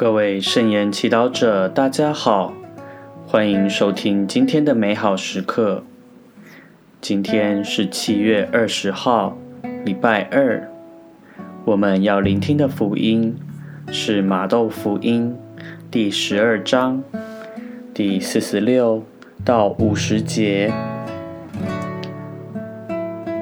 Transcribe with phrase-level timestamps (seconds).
[0.00, 2.54] 各位圣言祈祷者，大家好，
[3.26, 5.82] 欢迎收听今天的美好时刻。
[7.00, 9.36] 今天是七月二十号，
[9.84, 10.70] 礼拜二。
[11.64, 13.36] 我们要聆听的福音
[13.90, 15.36] 是马窦福音
[15.90, 17.02] 第十二章
[17.92, 19.02] 第四十六
[19.44, 20.72] 到五十节。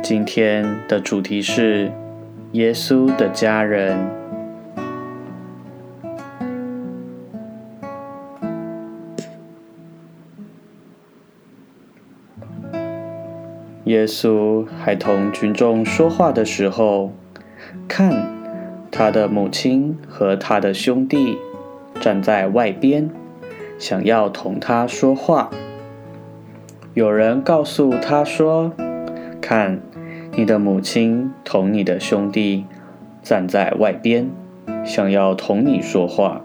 [0.02, 1.92] 今天的主题是
[2.52, 4.25] 耶稣的家人。
[13.86, 17.12] 耶稣还同群众说话的时候，
[17.88, 18.26] 看
[18.90, 21.38] 他的母亲和他的兄弟
[22.00, 23.08] 站在外边，
[23.78, 25.50] 想要同他说话。
[26.94, 28.72] 有人告诉他说
[29.40, 29.80] ：“看。”
[30.38, 32.66] 你的母亲同你的兄弟
[33.22, 34.28] 站在外边，
[34.84, 36.42] 想要同你说话，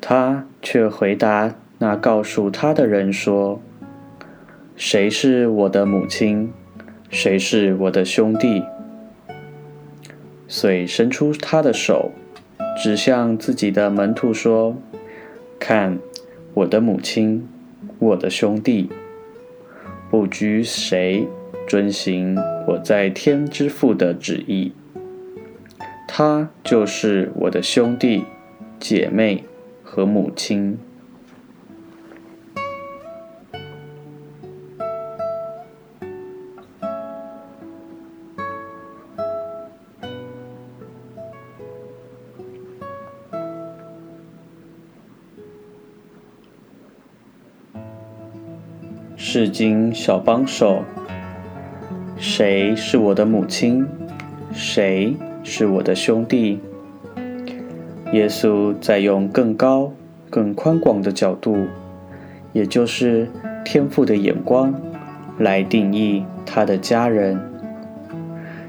[0.00, 3.60] 他却回答那告诉他的人说
[4.78, 6.52] ：“谁是我的母亲？
[7.10, 8.62] 谁是我的兄弟？”
[10.46, 12.12] 遂伸出他的手，
[12.80, 14.76] 指向自己的门徒说
[15.58, 15.98] ：“看，
[16.54, 17.48] 我的母亲，
[17.98, 18.88] 我的兄弟，
[20.10, 21.26] 不拘谁。”
[21.66, 22.34] 遵行
[22.66, 24.72] 我在天之父的旨意，
[26.06, 28.24] 他就是我的兄弟、
[28.80, 29.44] 姐妹
[29.82, 30.78] 和母亲。
[49.30, 50.82] 世经小帮手。
[52.16, 53.86] 谁是我的母亲？
[54.54, 56.58] 谁是我的兄弟？
[58.14, 59.92] 耶稣在用更高、
[60.30, 61.66] 更宽广的角度，
[62.54, 63.28] 也就是
[63.66, 64.72] 天赋的眼光，
[65.36, 67.38] 来定义他的家人。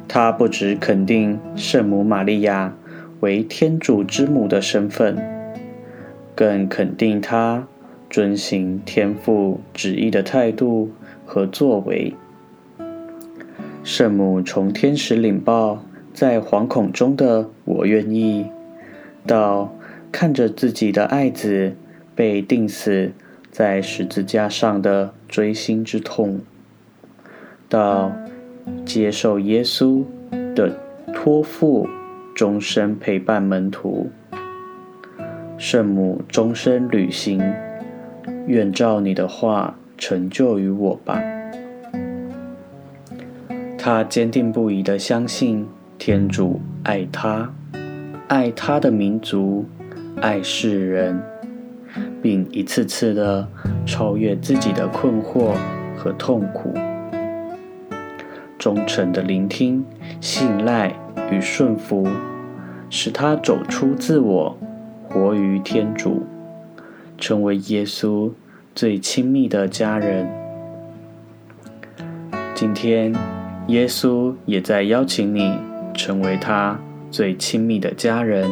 [0.10, 2.76] 他不只肯定圣母玛利亚
[3.22, 5.18] 为天主之母的身份，
[6.36, 7.66] 更肯定他
[8.10, 10.92] 遵行天父旨意的态度
[11.26, 12.14] 和作为。
[13.84, 15.84] 圣母从天使领报，
[16.14, 18.48] 在惶恐中的我愿意，
[19.26, 19.74] 到
[20.12, 21.76] 看着自己的爱子
[22.16, 23.12] 被钉死
[23.52, 26.42] 在十字架上的锥心之痛，
[27.68, 28.12] 到
[28.86, 30.04] 接受耶稣
[30.56, 30.78] 的
[31.14, 31.88] 托付，
[32.36, 34.10] 终身陪伴门徒。
[35.58, 37.42] 圣母终身履行，
[38.50, 41.22] 愿照你的话成就于我吧。
[43.78, 45.68] 他坚定不移的相信
[46.00, 47.54] 天主爱他，
[48.28, 49.66] 爱他的民族，
[50.20, 51.22] 爱世人，
[52.24, 53.48] 并一次次的
[53.86, 55.54] 超越自己的困惑
[55.96, 56.74] 和痛苦，
[58.58, 59.86] 忠诚的聆听、
[60.20, 60.92] 信赖
[61.32, 62.08] 与顺服，
[62.90, 64.58] 使他走出自我，
[65.08, 66.26] 活于天主，
[67.20, 68.32] 成为耶稣
[68.74, 70.28] 最亲密的家人。
[72.56, 73.14] 今天。
[73.68, 75.56] 耶稣也在邀请你
[75.94, 76.80] 成为他
[77.12, 78.50] 最亲密的家人，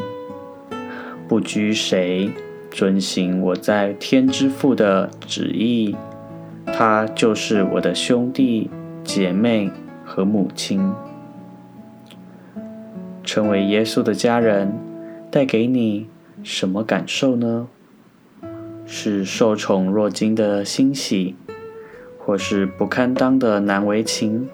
[1.27, 2.29] 不拘谁，
[2.69, 5.95] 遵行我在天之父的旨意，
[6.67, 8.69] 他就是我的兄弟
[9.03, 9.71] 姐妹
[10.05, 10.87] 和母亲。
[13.23, 14.71] 成为耶稣的家人，
[15.31, 16.07] 带给你
[16.43, 17.67] 什么感受呢？
[18.87, 21.35] 是受宠若惊的欣喜，
[22.17, 24.47] 或是不堪当的难为情？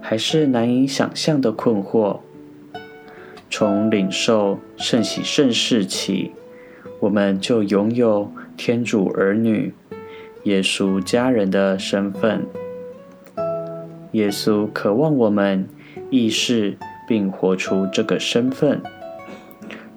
[0.00, 2.20] 还是难以想象的困惑。
[3.50, 6.32] 从领受圣喜圣事起，
[7.00, 9.74] 我们就拥有天主儿女、
[10.44, 12.46] 耶稣家人的身份。
[14.12, 15.68] 耶稣渴望我们
[16.10, 16.76] 意识
[17.08, 18.80] 并活出这个身份，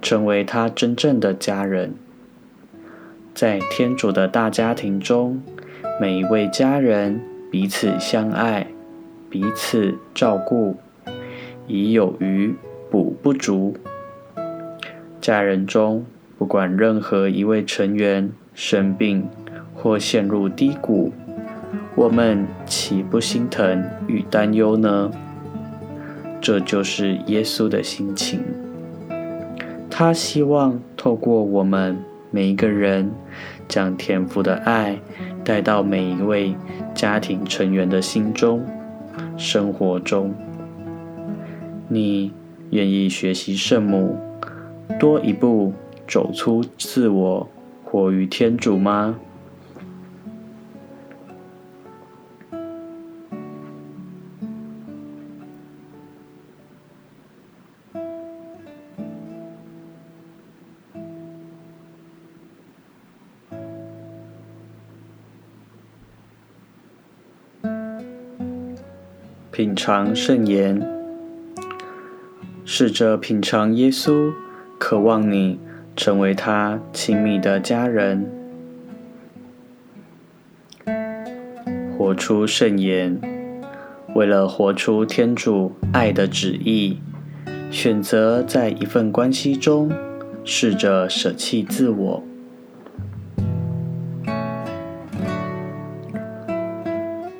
[0.02, 1.94] 成为他真正的家人。
[3.38, 5.40] 在天主的大家庭中，
[6.02, 8.66] 每一位家人彼此相爱。
[9.30, 10.76] 彼此照顾，
[11.68, 12.56] 已有余
[12.90, 13.76] 补不足。
[15.22, 16.04] 家人中，
[16.40, 19.30] 不管任何一位成员生病
[19.76, 21.12] 或陷入低谷，
[21.94, 25.12] 我们岂不心疼与担忧呢？
[26.42, 28.40] 这就是耶稣的心情。
[29.92, 32.00] 他希望透过我们
[32.38, 33.12] 每一个人，
[33.68, 35.00] 将天父的爱
[35.44, 36.56] 带到每一位
[36.94, 38.64] 家庭成员的心中。
[39.36, 40.36] 生活中，
[41.88, 42.32] 你
[42.70, 44.16] 愿意学习圣母，
[45.00, 45.74] 多一步
[46.08, 47.50] 走出自我，
[47.84, 49.16] 活于天主吗？
[69.58, 70.88] 品尝圣言，
[72.64, 74.32] 试着品尝耶稣，
[74.78, 75.60] 渴望你
[75.96, 78.30] 成为他亲密的家人，
[81.98, 83.20] 活出圣言。
[84.14, 87.00] 为了活出天主爱的旨意，
[87.72, 89.92] 选择在一份关系中
[90.46, 92.24] 试着舍弃自我，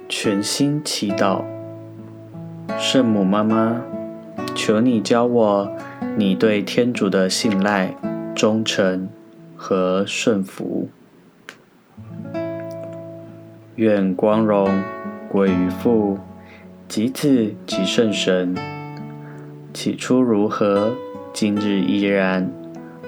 [0.10, 1.44] 全心祈祷。
[2.76, 3.82] 圣母妈妈，
[4.54, 5.72] 求你教我
[6.18, 7.96] 你对天主的信赖、
[8.36, 9.08] 忠诚
[9.56, 10.90] 和顺服。
[13.76, 14.70] 愿光荣
[15.30, 16.18] 归于父、
[16.88, 18.56] 及子、及圣神。
[19.74, 20.94] 起初如何，
[21.34, 22.52] 今日依然，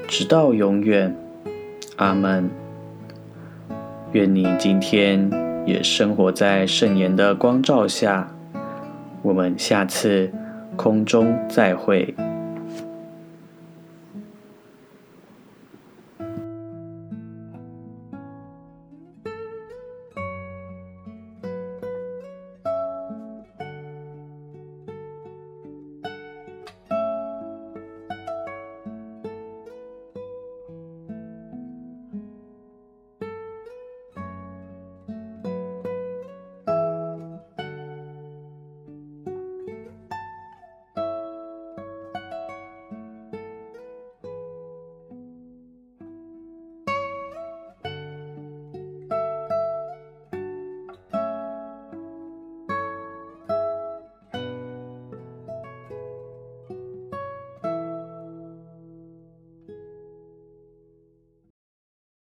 [0.08, 1.16] 直到永远。
[1.98, 2.50] 阿门。
[4.14, 5.30] 愿你今天
[5.66, 8.32] 也生活在圣言的光照下。
[9.21, 10.31] 我们下次
[10.75, 12.16] 空中再会。